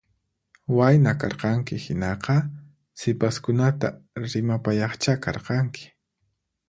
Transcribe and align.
Wayna 0.77 1.11
karqanki 1.23 1.75
hinaqa 1.83 2.35
sipaskunata 3.01 3.87
rimapayaqcha 4.29 5.13
karqanki 5.27 5.85